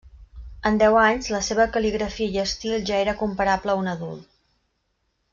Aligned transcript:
En 0.69 0.77
déu 0.83 0.95
anys, 1.01 1.27
la 1.35 1.41
seva 1.47 1.67
cal·ligrafia 1.75 2.29
i 2.37 2.41
estil 2.45 2.87
ja 2.91 2.97
era 3.03 3.13
comparable 3.23 3.75
a 3.75 3.79
un 3.83 3.91
adult. 3.95 4.25